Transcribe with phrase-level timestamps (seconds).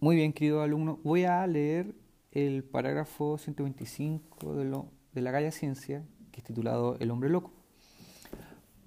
[0.00, 1.00] Muy bien, querido alumno.
[1.02, 1.92] Voy a leer
[2.30, 4.82] el parágrafo 125 de,
[5.12, 7.50] de la Galla Ciencia, que es titulado El hombre loco,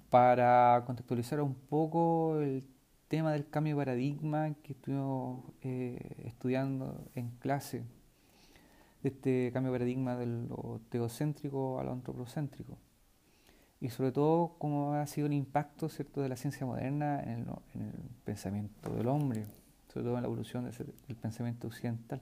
[0.08, 2.64] para contextualizar un poco el
[3.08, 7.82] tema del cambio de paradigma que estuvimos eh, estudiando en clase,
[9.02, 12.78] de este cambio de paradigma de lo teocéntrico a lo antropocéntrico,
[13.82, 16.22] y sobre todo cómo ha sido el impacto ¿cierto?
[16.22, 17.92] de la ciencia moderna en el
[18.24, 19.44] pensamiento del hombre
[19.92, 22.20] sobre todo en la evolución del pensamiento occidental.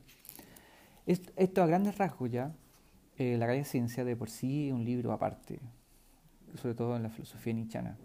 [1.06, 2.52] Esto, a grandes rasgos ya,
[3.16, 5.60] eh, la calle ciencia de por sí es un libro aparte,
[6.60, 7.96] sobre todo en la filosofía nichana.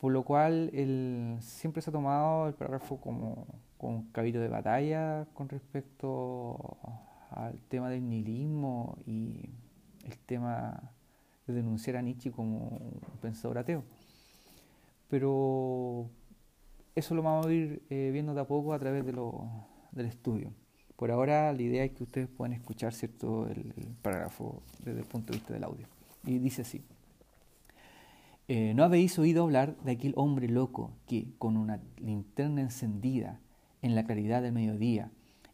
[0.00, 0.70] Por lo cual
[1.40, 3.46] siempre se ha tomado el parágrafo como,
[3.78, 6.76] como un cabildo de batalla con respecto
[7.30, 9.48] al tema del nihilismo y
[10.04, 10.92] el tema
[11.46, 13.82] de denunciar a Nietzsche como un pensador ateo.
[15.08, 16.10] Pero
[16.94, 19.48] eso lo vamos a ir eh, viendo de a poco a través de lo,
[19.92, 20.52] del estudio.
[20.96, 25.32] Por ahora la idea es que ustedes puedan escuchar cierto el, parágrafo desde el punto
[25.32, 25.88] de vista del audio.
[26.24, 26.82] Y dice así.
[28.46, 33.40] Eh, ¿No habéis oído hablar de aquel hombre loco que, con una linterna encendida
[33.82, 35.10] en la claridad del mediodía,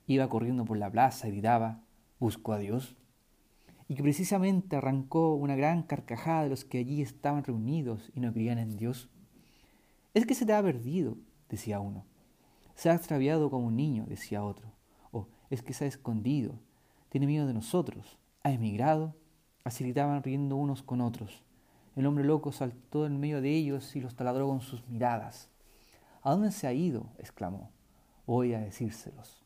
[0.06, 1.80] iba corriendo por la plaza y gritaba,
[2.18, 2.96] busco a Dios?
[3.88, 8.32] Y que precisamente arrancó una gran carcajada de los que allí estaban reunidos y no
[8.32, 9.08] creían en Dios.
[10.12, 11.16] Es que se te ha perdido,
[11.50, 12.04] decía uno.
[12.74, 14.72] Se ha extraviado como un niño, decía otro.
[15.12, 16.54] O es que se ha escondido,
[17.10, 19.14] tiene miedo de nosotros, ha emigrado.
[19.64, 21.42] Así gritaban riendo unos con otros.
[21.96, 25.50] El hombre loco saltó en medio de ellos y los taladró con sus miradas.
[26.22, 27.10] ¿A dónde se ha ido?
[27.18, 27.70] exclamó.
[28.26, 29.44] Voy a decírselos.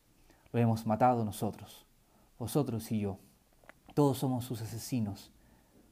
[0.53, 1.85] Lo hemos matado nosotros,
[2.39, 3.19] vosotros y yo.
[3.93, 5.31] Todos somos sus asesinos.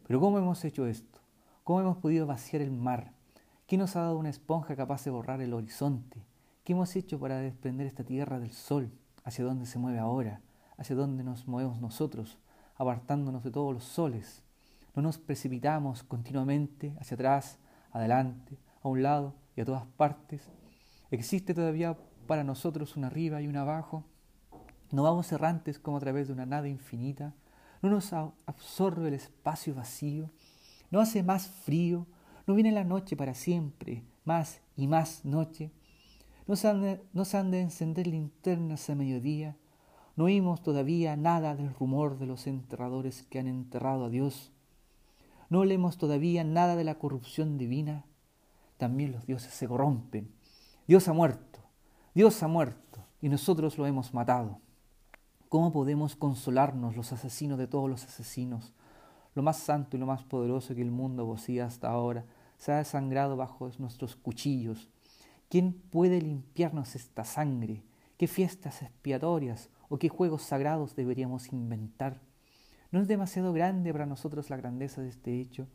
[0.07, 1.19] Pero ¿cómo hemos hecho esto?
[1.63, 3.11] ¿Cómo hemos podido vaciar el mar?
[3.65, 6.21] ¿Quién nos ha dado una esponja capaz de borrar el horizonte?
[6.65, 8.91] ¿Qué hemos hecho para desprender esta tierra del sol?
[9.23, 10.41] ¿Hacia dónde se mueve ahora?
[10.77, 12.37] ¿Hacia dónde nos movemos nosotros,
[12.75, 14.43] apartándonos de todos los soles?
[14.93, 17.57] ¿No nos precipitamos continuamente hacia atrás,
[17.93, 20.41] adelante, a un lado y a todas partes?
[21.09, 24.03] ¿Existe todavía para nosotros un arriba y un abajo?
[24.91, 27.33] ¿No vamos errantes como a través de una nada infinita?
[27.81, 30.29] ¿No nos absorbe el espacio vacío?
[30.91, 32.07] ¿No hace más frío?
[32.45, 35.71] No viene la noche para siempre, más y más noche.
[36.45, 39.55] No se han de, encender linternas a mediodía.
[40.15, 44.51] No oímos todavía nada del rumor de los enterradores que han enterrado a Dios.
[45.49, 48.05] No olemos todavía nada de la corrupción divina.
[48.77, 50.29] También los dioses se corrompen.
[50.85, 51.59] Dios ha muerto,
[52.13, 54.59] Dios ha muerto, y nosotros lo hemos matado.
[55.47, 58.73] ¿Cómo podemos consolarnos los asesinos de todos los asesinos?
[59.35, 62.25] Lo más santo y lo más poderoso que el mundo posía hasta ahora,
[62.57, 64.89] se ha desangrado bajo nuestros cuchillos.
[65.49, 67.83] ¿Quién puede limpiarnos esta sangre?
[68.17, 72.21] ¿Qué fiestas expiatorias o qué juegos sagrados deberíamos inventar?
[72.91, 75.67] ¿No es demasiado grande para nosotros la grandeza de este hecho?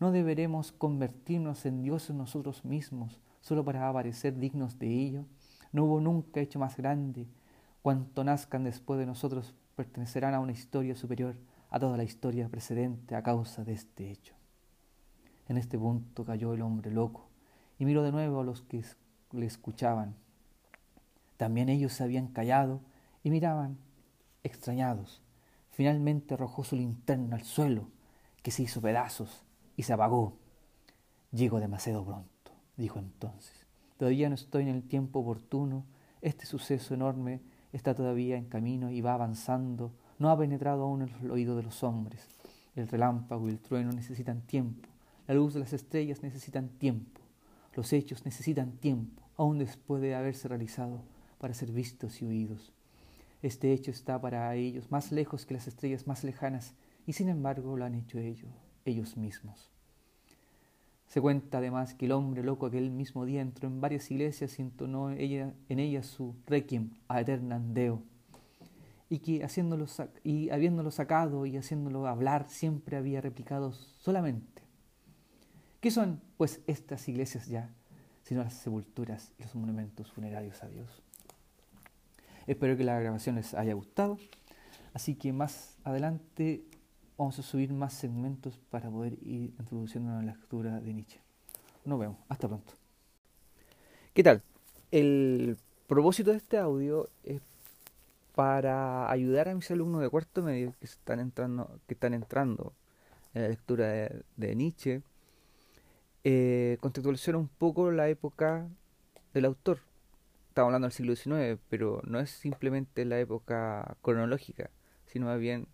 [0.00, 5.24] ¿No deberemos convertirnos en dioses nosotros mismos solo para aparecer dignos de ello?
[5.72, 7.26] No hubo nunca hecho más grande.
[7.80, 11.36] Cuanto nazcan después de nosotros pertenecerán a una historia superior
[11.74, 14.36] a toda la historia precedente a causa de este hecho.
[15.48, 17.26] En este punto cayó el hombre loco
[17.80, 18.84] y miró de nuevo a los que
[19.32, 20.14] le escuchaban.
[21.36, 22.80] También ellos se habían callado
[23.24, 23.76] y miraban
[24.44, 25.20] extrañados.
[25.72, 27.88] Finalmente arrojó su linterna al suelo,
[28.44, 29.44] que se hizo pedazos
[29.76, 30.36] y se apagó.
[31.32, 33.66] Llego demasiado pronto, dijo entonces.
[33.96, 35.84] Todavía no estoy en el tiempo oportuno.
[36.20, 37.40] Este suceso enorme
[37.72, 41.82] está todavía en camino y va avanzando no ha penetrado aún el oído de los
[41.82, 42.28] hombres.
[42.76, 44.88] El relámpago y el trueno necesitan tiempo.
[45.26, 47.20] La luz de las estrellas necesitan tiempo.
[47.74, 51.00] Los hechos necesitan tiempo, aún después de haberse realizado,
[51.38, 52.72] para ser vistos y oídos.
[53.42, 56.74] Este hecho está para ellos más lejos que las estrellas más lejanas,
[57.06, 58.50] y sin embargo lo han hecho ellos,
[58.84, 59.70] ellos mismos.
[61.08, 64.62] Se cuenta además que el hombre loco aquel mismo día entró en varias iglesias y
[64.62, 68.02] entonó en ellas su requiem a eternam Deo
[69.08, 69.86] y que haciéndolo,
[70.22, 74.62] y habiéndolo sacado y haciéndolo hablar siempre había replicado solamente.
[75.80, 77.70] ¿Qué son pues estas iglesias ya,
[78.22, 81.02] sino las sepulturas y los monumentos funerarios a Dios?
[82.46, 84.18] Espero que la grabación les haya gustado,
[84.92, 86.64] así que más adelante
[87.16, 91.20] vamos a subir más segmentos para poder ir introduciendo la lectura de Nietzsche.
[91.84, 92.72] Nos vemos, hasta pronto.
[94.12, 94.42] ¿Qué tal?
[94.90, 97.42] El propósito de este audio es
[98.34, 102.72] para ayudar a mis alumnos de cuarto medio que están entrando, que están entrando
[103.32, 103.86] en la lectura
[104.36, 105.02] de, Nietzsche,
[106.24, 108.68] eh, contextualizar un poco la época
[109.34, 109.80] del autor,
[110.48, 114.70] estamos hablando del siglo XIX, pero no es simplemente la época cronológica,
[115.06, 115.68] sino más bien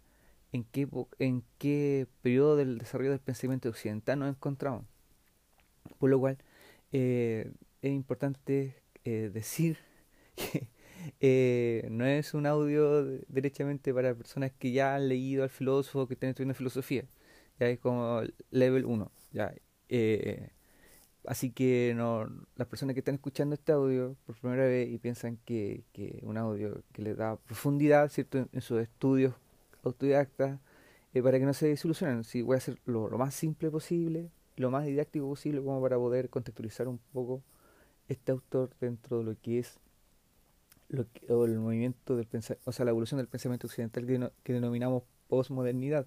[0.53, 4.85] en qué, en qué periodo del desarrollo del pensamiento occidental nos encontramos.
[5.99, 6.39] Por lo cual,
[6.93, 7.53] eh,
[7.83, 9.79] es importante eh, decir
[10.37, 10.69] que
[11.21, 16.15] eh, no es un audio derechamente para personas que ya han leído al filósofo, que
[16.15, 17.05] están estudiando filosofía.
[17.59, 19.13] Ya es como level 1.
[19.33, 19.55] Ya,
[21.27, 22.27] así que no,
[22.57, 26.37] las personas que están escuchando este audio por primera vez y piensan que, que un
[26.37, 28.49] audio que les da profundidad ¿cierto?
[28.53, 29.35] En, sus estudios
[29.83, 30.61] autodidactas,
[31.23, 32.25] para que no se desilusionen.
[32.25, 34.31] Si voy a hacer lo más simple posible,
[34.61, 37.43] lo más didáctico posible como para poder contextualizar un poco
[38.09, 39.81] este autor dentro de lo que es
[40.91, 42.27] lo o el movimiento del
[42.65, 46.07] o sea, la evolución del pensamiento occidental que, que denominamos posmodernidad.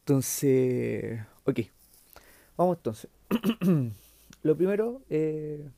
[0.00, 1.60] Entonces, ok,
[2.56, 3.10] vamos entonces.
[4.42, 5.68] lo primero eh,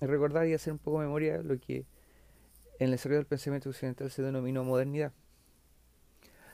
[0.00, 1.84] es recordar y hacer un poco de memoria lo que
[2.78, 5.12] en el desarrollo del pensamiento occidental se denominó modernidad.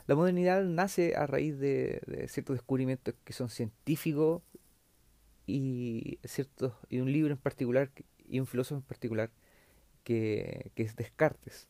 [0.05, 4.41] La modernidad nace a raíz de, ciertos descubrimientos que son científicos
[5.47, 7.89] y, ciertos, y un libro en particular
[8.27, 9.29] y un filósofo en particular
[10.03, 11.67] que, es Descartes.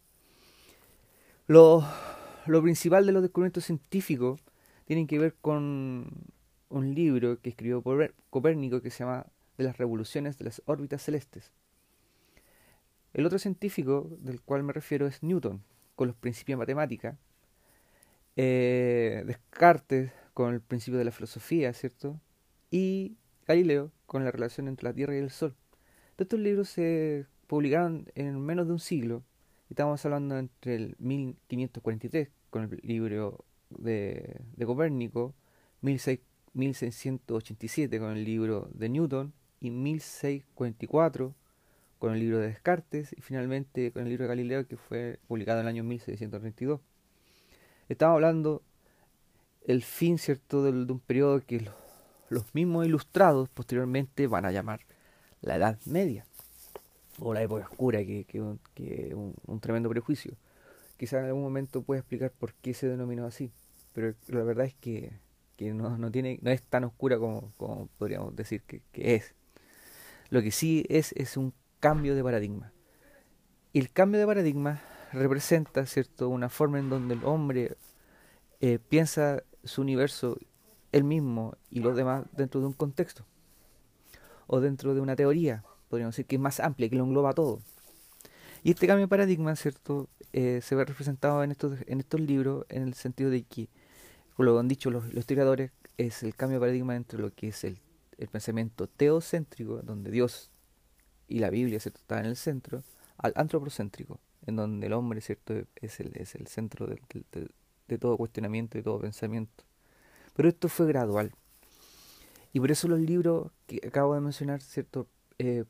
[1.48, 1.84] Lo,
[2.62, 4.42] principal de los descubrimientos científicos
[4.86, 6.08] tienen que ver con
[6.70, 7.84] un libro que escribió
[8.30, 9.28] Copérnico que se llama
[9.58, 11.52] De las revoluciones de las órbitas celestes.
[13.14, 15.64] El otro científico del cual me refiero es Newton,
[15.96, 17.18] con los principios de matemática,
[18.36, 22.20] eh, Descartes con el principio de la filosofía, ¿cierto?
[22.72, 23.16] Y
[23.48, 25.56] Galileo con la relación entre la Tierra y el Sol.
[26.18, 29.22] Estos libros se publicaron en menos de un siglo.
[29.70, 35.36] Estamos hablando entre el 1543 con el libro de, de Copérnico,
[35.82, 41.36] 1687 con el libro de Newton y 1644
[42.00, 45.60] con el libro de Descartes y finalmente con el libro de Galileo que fue publicado
[45.60, 46.80] en el año 1632.
[47.88, 48.64] Estamos hablando
[49.68, 51.70] el fin, ¿cierto?, de, un periodo que
[52.32, 54.80] los, mismos ilustrados posteriormente van a llamar
[55.42, 56.26] la Edad Media,
[57.20, 60.36] o la época oscura, que es un, un, tremendo prejuicio.
[60.98, 63.52] Quizá en algún momento pueda explicar por qué se denominó así,
[63.94, 65.14] pero la verdad es que,
[65.60, 69.34] no, no, tiene, no es tan oscura como, como podríamos decir que, que es.
[70.30, 72.74] Lo que sí es es un cambio de paradigma.
[73.72, 74.82] Y el cambio de paradigma
[75.12, 77.78] representa, ¿cierto?, una forma en donde el hombre
[78.62, 80.38] eh, piensa su universo
[80.92, 83.26] él mismo y los demás dentro de un contexto
[84.48, 85.64] o dentro de una teoría,
[85.94, 87.60] podríamos decir que es más amplia, que lo engloba todo.
[88.64, 92.66] Y este cambio de paradigma, ¿cierto?, eh, se ve representado en estos, en estos libros
[92.70, 93.70] en el sentido de que,
[94.36, 95.70] como lo han dicho los, los historiadores,
[96.00, 97.78] es el cambio de paradigma entre lo que es el,
[98.18, 100.50] el pensamiento teocéntrico, donde Dios
[101.28, 102.00] y la Biblia ¿cierto?
[102.00, 102.82] están en el centro,
[103.18, 105.54] al antropocéntrico, en donde el hombre ¿cierto?
[105.76, 107.00] Es, el, es el centro de,
[107.88, 109.64] de, todo cuestionamiento y todo pensamiento.
[110.36, 111.32] Pero esto fue gradual.
[112.52, 115.06] Y por eso los libros que acabo de mencionar ¿cierto?
[115.38, 115.66] Eh,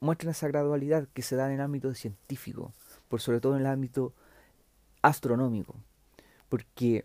[0.00, 2.72] muestran esa gradualidad que se da en el ámbito científico,
[3.08, 4.14] por sobre todo en el ámbito
[5.02, 5.76] astronómico.
[6.48, 7.04] Porque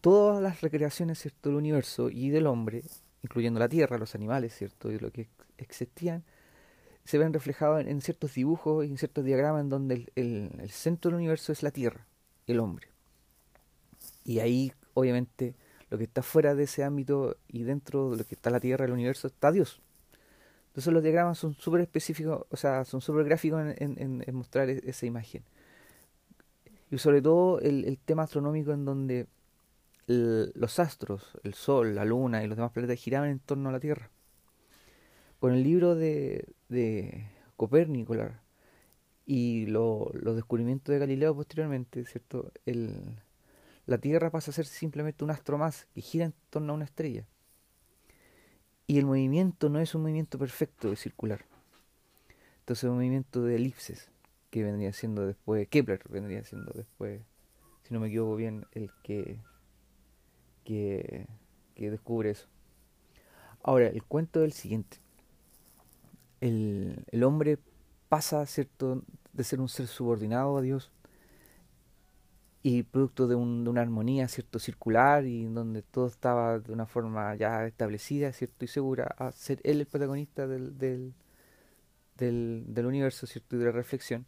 [0.00, 1.50] todas las recreaciones ¿cierto?
[1.50, 2.84] del universo y del hombre,
[3.22, 4.90] incluyendo la Tierra, los animales, ¿cierto?
[4.90, 5.28] y lo que
[5.58, 6.24] existían,
[7.04, 11.16] se ven reflejados en, ciertos dibujos y en ciertos diagramas en donde el, centro del
[11.16, 12.06] universo es la Tierra,
[12.46, 12.88] el hombre.
[14.24, 15.54] Y ahí, obviamente,
[15.90, 18.84] lo que está fuera de ese ámbito y dentro de lo que está la Tierra,
[18.84, 19.82] el universo, está Dios.
[20.70, 25.04] Entonces los diagramas son súper específicos, o sea, son súper gráficos en, mostrar e, esa
[25.04, 25.42] imagen.
[26.92, 29.26] Y sobre todo el, tema astronómico en donde
[30.06, 33.80] los astros, el Sol, la Luna y los demás planetas giraban en torno a la
[33.80, 34.10] Tierra.
[35.40, 38.14] Con el libro de, de Copérnico
[39.26, 42.52] y los descubrimientos de Galileo posteriormente, ¿cierto?
[43.86, 46.84] La Tierra pasa a ser simplemente un astro más que gira en torno a una
[46.84, 47.26] estrella.
[48.90, 51.44] Y el movimiento no es un movimiento perfecto de circular.
[52.60, 54.10] Entonces es un movimiento de elipses
[54.50, 57.22] que vendría siendo después, Kepler vendría siendo después,
[57.84, 59.38] si no me equivoco bien, el que,
[60.64, 61.28] que,
[61.76, 62.48] que descubre eso.
[63.62, 64.98] Ahora, el cuento es el siguiente
[66.40, 67.58] el, el hombre
[68.08, 69.02] pasa ¿cierto?
[69.32, 70.90] de ser un ser subordinado a Dios
[72.62, 76.86] y producto de, un, de, una armonía cierto circular y donde todo estaba de una
[76.86, 81.14] forma ya establecida cierto y segura a ser él el protagonista del, del,
[82.16, 84.26] del, universo cierto y de la reflexión.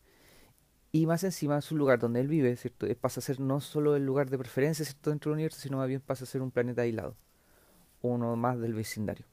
[0.92, 4.04] Y más encima su lugar donde él vive cierto pasa a ser no solo el
[4.04, 6.82] lugar de preferencia cierto dentro del universo sino más bien pasa a ser un planeta
[6.82, 7.16] aislado
[8.02, 9.26] uno más del vecindario.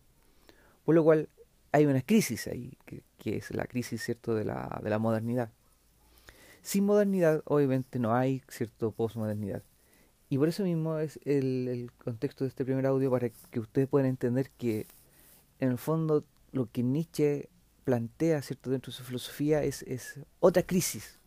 [0.86, 1.30] Por lo cual
[1.72, 5.52] hay una crisis ahí, que, es la crisis cierto de la, de la modernidad.
[6.62, 9.64] Sin modernidad, obviamente, no hay cierto posmodernidad.
[10.30, 13.88] Y por eso mismo es el, el, contexto de este primer audio para que ustedes
[13.88, 14.86] puedan entender que,
[15.60, 17.50] en el fondo, lo que Nietzsche
[17.84, 21.18] plantea cierto dentro de su filosofía es, es otra crisis.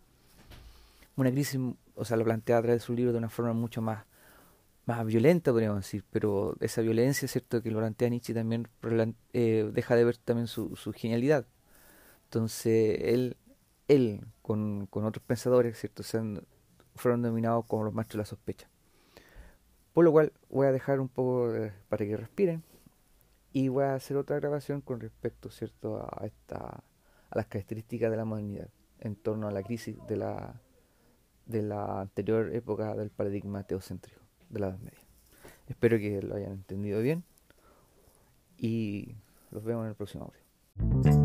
[1.16, 1.58] Una crisis,
[1.96, 4.04] o sea, lo plantea a través de su libro de una forma mucho más
[4.86, 8.68] más violenta, podríamos decir, pero esa violencia, ¿cierto?, que lo plantea Nietzsche también
[9.32, 11.46] eh, deja de ver también su, su genialidad.
[12.24, 13.36] Entonces, él,
[13.88, 16.20] él con, con otros pensadores, ¿cierto?, se
[16.94, 18.68] fueron denominados como los maestros de la sospecha.
[19.92, 21.52] Por lo cual, voy a dejar un poco
[21.88, 22.62] para que respiren
[23.52, 26.82] y voy a hacer otra grabación con respecto, ¿cierto?, a, esta,
[27.30, 28.68] a las características de la modernidad
[29.00, 30.60] en torno a la crisis de la,
[31.46, 35.00] de la anterior época del paradigma teocéntrico de la Edad Media.
[35.66, 37.24] Espero que lo hayan entendido bien
[38.56, 39.16] y
[39.50, 41.21] los vemos en el próximo audio.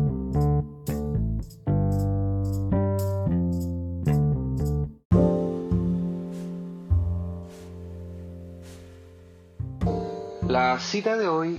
[10.78, 11.58] La cita de hoy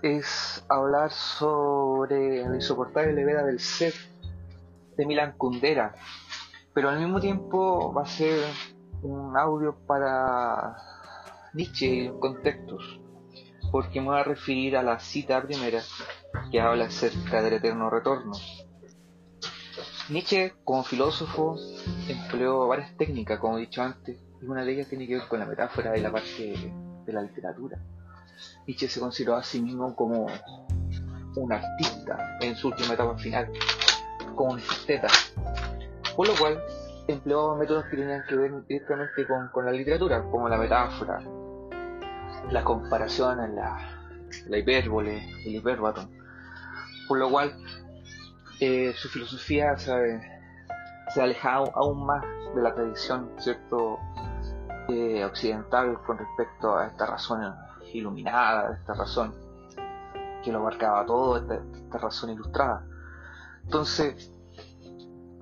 [0.00, 3.92] es hablar sobre la insoportable levedad del ser
[4.96, 5.92] de Milan Kundera,
[6.72, 8.44] pero al mismo tiempo va a ser
[9.02, 10.76] un audio para
[11.52, 13.00] Nietzsche en contextos,
[13.72, 15.82] porque me voy a referir a la cita primera
[16.52, 18.34] que habla acerca del eterno retorno.
[20.10, 21.56] Nietzsche, como filósofo,
[22.06, 25.40] empleó varias técnicas, como he dicho antes, y una de ellas tiene que ver con
[25.40, 26.72] la metáfora de la parte
[27.04, 27.76] de la literatura.
[28.66, 30.26] Nietzsche se consideró a sí mismo como
[31.36, 33.50] un artista en su última etapa final,
[34.34, 35.08] como un esteta,
[36.16, 36.62] por lo cual
[37.06, 41.20] empleó métodos que tenían que ver directamente con, la literatura, como la metáfora,
[42.50, 43.78] la comparación en la,
[44.48, 46.10] la hipérbole, el hiperbatón.
[47.08, 47.56] Por lo cual,
[48.60, 50.20] eh, su filosofía se,
[51.14, 53.98] se aleja aún más de la tradición cierto
[54.88, 57.54] eh, occidental con respecto a esta razón
[57.94, 59.34] iluminada, esta razón
[60.42, 62.86] que lo abarcaba todo, esta, razón ilustrada.
[63.64, 64.32] Entonces,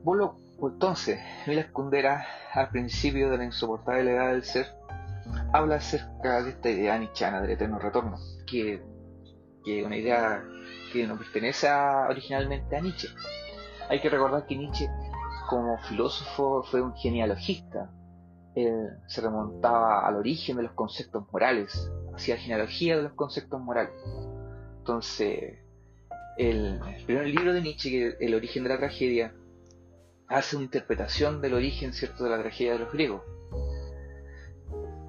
[0.05, 4.67] lo entonces, Milas Kundera, al principio de la insoportable edad del ser,
[5.53, 8.83] habla acerca de esta idea nichana del eterno retorno, que
[9.65, 10.43] es una idea
[10.93, 13.09] que no pertenece originalmente a Nietzsche.
[13.89, 14.89] Hay que recordar que Nietzsche,
[15.49, 17.91] como filósofo, fue un genealogista.
[18.57, 21.89] Él se remontaba al origen de los conceptos morales,
[22.19, 23.93] hacía genealogía de los conceptos morales.
[24.79, 25.59] Entonces,
[26.37, 29.35] el, primer libro de Nietzsche, El origen de la tragedia,
[30.29, 33.23] hace una interpretación del origen cierto de la tragedia de los griegos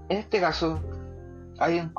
[0.09, 0.81] en este caso,
[1.59, 1.93] hay un,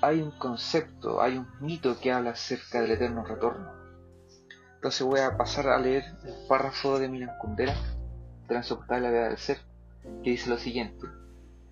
[0.00, 3.72] hay un concepto, hay un mito que habla acerca del eterno retorno.
[4.76, 7.74] Entonces voy a pasar a leer el párrafo de Milan Kundera,
[8.48, 9.58] de la vida del ser,
[10.22, 11.04] que dice lo siguiente.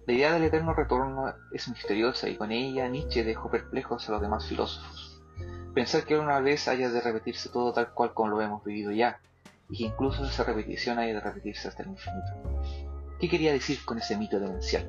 [0.07, 4.23] La idea del eterno retorno es misteriosa y con ella Nietzsche dejó perplejos a los
[4.23, 5.21] demás filósofos.
[5.75, 9.19] Pensar que una vez haya de repetirse todo tal cual como lo hemos vivido ya,
[9.69, 12.29] y que incluso esa repetición haya de repetirse hasta el infinito.
[13.19, 14.89] ¿Qué quería decir con ese mito demencial?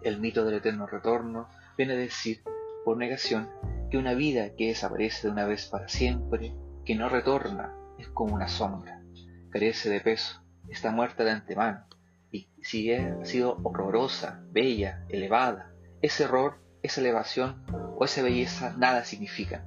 [0.00, 2.42] El mito del eterno retorno viene a decir,
[2.86, 3.50] por negación,
[3.90, 6.54] que una vida que desaparece de una vez para siempre,
[6.86, 9.02] que no retorna, es como una sombra,
[9.50, 11.84] carece de peso, está muerta de antemano,
[12.30, 17.64] y si ha sido horrorosa, bella, elevada, ese error, esa elevación
[17.96, 19.64] o esa belleza nada significan.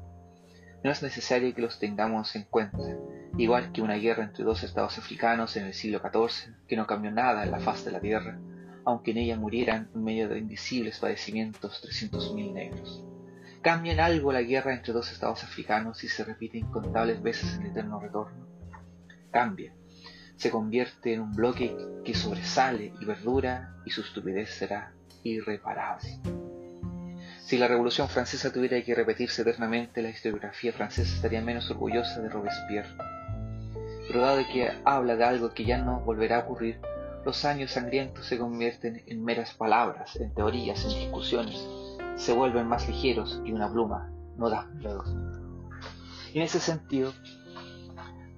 [0.83, 2.97] No es necesario que los tengamos en cuenta,
[3.37, 7.11] igual que una guerra entre dos estados africanos en el siglo XIV, que no cambió
[7.11, 8.39] nada en la faz de la tierra,
[8.85, 13.03] aunque en ella murieran en medio de indecibles padecimientos 300.000 negros.
[13.61, 17.63] ¿Cambia en algo la guerra entre dos estados africanos y se repite incontables veces en
[17.63, 18.47] el eterno retorno?
[19.31, 19.73] Cambia.
[20.39, 26.21] Se convierte en un bloque que sobresale y verdura y su estupidez será irreparable.
[27.41, 32.29] Si la Revolución Francesa tuviera que repetirse eternamente, la historiografía francesa estaría menos orgullosa de
[32.29, 32.87] Robespierre.
[34.07, 36.79] Pero dado que habla de algo que ya no volverá a ocurrir,
[37.25, 41.61] los años sangrientos se convierten en meras palabras, en teorías, en discusiones,
[42.15, 45.03] se vuelven más ligeros y una pluma no da miedo.
[46.33, 47.11] en ese sentido,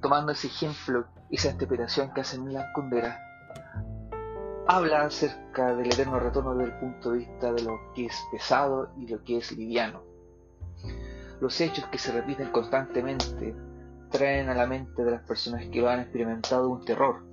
[0.01, 3.19] tomando ese ejemplo esa interpretación que hace Milan Kundera,
[4.67, 8.89] habla acerca del eterno retorno desde el punto de vista de lo que es pesado
[8.97, 10.03] y lo que es liviano.
[11.39, 13.55] Los hechos que se repiten constantemente
[14.09, 17.23] traen a la mente de las personas que lo han experimentado un terror,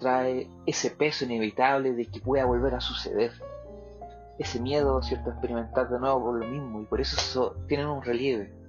[0.00, 3.32] trae ese peso inevitable de que pueda volver a suceder.
[4.38, 8.02] Ese miedo, ¿cierto?, a experimentar de nuevo por lo mismo y por eso, tienen un
[8.02, 8.61] relieve.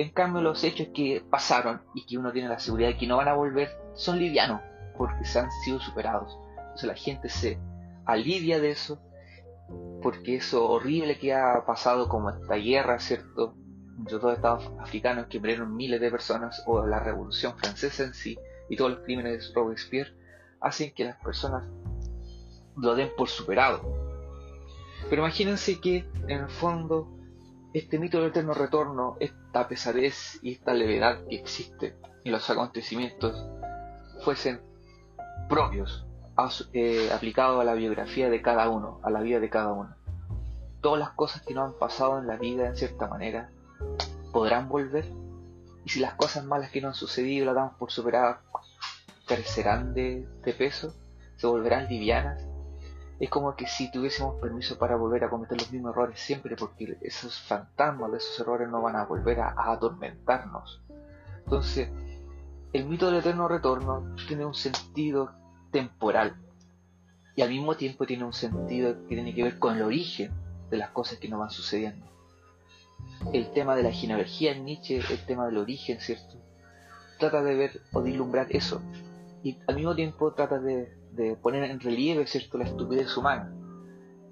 [0.00, 3.18] En cambio, los hechos que pasaron y que uno tiene la seguridad de que no
[3.18, 4.62] van a volver son livianos,
[4.96, 6.38] porque se han sido superados.
[6.56, 7.58] Entonces la gente se
[8.06, 8.98] alivia de eso,
[10.00, 13.54] porque eso horrible que ha pasado como esta guerra, ¿cierto?
[13.98, 18.38] Entre todos Estados africanos que murieron miles de personas, o la revolución francesa en sí,
[18.70, 20.14] y todos los crímenes de Robespierre,
[20.62, 21.64] hacen que las personas
[22.74, 23.82] lo den por superado.
[25.10, 27.19] Pero imagínense que en el fondo
[27.72, 33.46] este mito del eterno retorno, esta pesadez y esta levedad que existe en los acontecimientos
[34.24, 34.60] fuesen
[35.48, 36.06] propios,
[36.72, 39.94] eh, aplicados a la biografía de cada uno, a la vida de cada uno.
[40.80, 43.50] Todas las cosas que nos han pasado en la vida en cierta manera
[44.32, 45.04] podrán volver.
[45.84, 48.38] Y si las cosas malas que nos han sucedido las damos por superadas,
[49.26, 50.26] crecerán de
[50.58, 50.94] peso,
[51.36, 52.49] se volverán livianas
[53.20, 56.96] es como que si tuviésemos permiso para volver a cometer los mismos errores siempre, porque
[57.02, 60.80] esos fantasmas de esos errores no van a volver a, atormentarnos.
[61.44, 61.90] Entonces,
[62.72, 65.32] el mito del eterno retorno tiene un sentido
[65.70, 66.34] temporal
[67.36, 70.32] y al mismo tiempo tiene un sentido que tiene que ver con el origen
[70.70, 72.06] de las cosas que nos van sucediendo.
[73.34, 76.38] El tema de la ginevergía en Nietzsche, el tema del origen, ¿cierto?
[77.18, 78.80] Trata de ver o de ilumbrar eso
[79.42, 82.58] y al mismo tiempo trata de de poner en relieve ¿cierto?
[82.58, 83.52] la estupidez humana,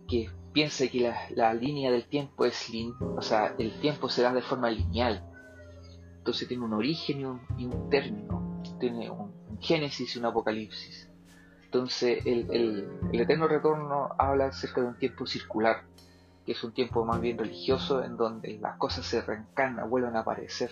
[0.09, 4.43] que piensa que la, línea del tiempo es, o sea, el tiempo se da de
[4.43, 5.25] forma lineal,
[6.19, 7.25] entonces tiene un origen y
[7.67, 11.11] un, término, tiene un, génesis y un apocalipsis.
[11.65, 12.49] Entonces el,
[13.13, 15.83] el, eterno retorno habla acerca de un tiempo circular,
[16.47, 20.21] que es un tiempo más bien religioso en donde las cosas se reencarnan, vuelven a
[20.21, 20.71] aparecer.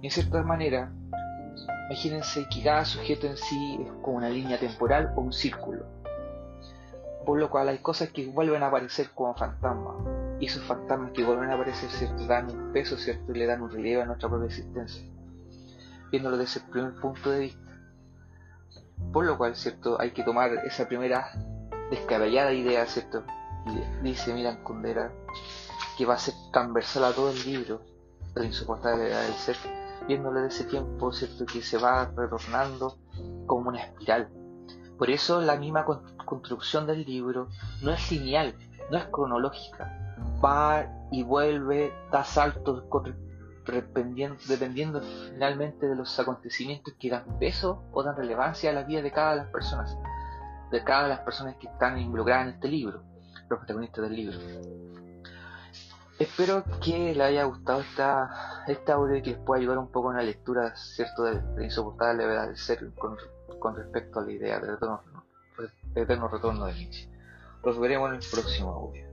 [0.00, 0.90] Y en cierta manera,
[1.86, 5.84] Imagínense que cada sujeto en sí es como una línea temporal o un círculo.
[7.26, 9.96] Por lo cual hay cosas que vuelven a aparecer como fantasmas.
[10.40, 12.26] Y esos fantasmas que vuelven a aparecer, ¿cierto?
[12.26, 13.32] Dan un peso, ¿cierto?
[13.32, 15.04] Y le dan un relieve a nuestra propia existencia.
[16.10, 17.60] Viéndolo desde ese primer punto de vista.
[19.12, 20.00] Por lo cual, ¿cierto?
[20.00, 21.30] Hay que tomar esa primera
[21.90, 23.24] descabellada idea, ¿cierto?
[23.66, 25.12] Y dice Miran Kundera
[25.96, 27.82] que va a ser transversal a todo el libro,
[28.34, 29.56] la insoportable del ser
[30.06, 31.46] viéndole de ese tiempo, ¿cierto?
[31.46, 32.98] Que se va retornando
[33.46, 34.28] como una espiral.
[34.98, 35.84] Por eso la misma
[36.24, 37.48] construcción del libro
[37.82, 38.54] no es lineal,
[38.90, 40.16] no es cronológica.
[40.44, 42.84] Va y vuelve, da saltos
[43.64, 45.00] dependiendo,
[45.32, 49.32] finalmente de los acontecimientos que dan peso o dan relevancia a la vida de cada
[49.32, 49.96] de las personas,
[50.70, 53.02] de cada de las personas que están involucradas en este libro,
[53.48, 54.38] los protagonistas del libro.
[56.18, 60.10] Espero que le haya gustado esta, esta audio y que les pueda ayudar un poco
[60.10, 63.16] en la lectura cierto de la insoportable levedad del ser con,
[63.58, 65.02] con, respecto a la idea del eterno,
[65.94, 67.08] eterno retorno de Nietzsche.
[67.64, 69.06] Los veremos en el próximo audio.